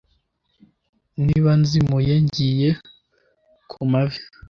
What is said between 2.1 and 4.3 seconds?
ngiye kumavi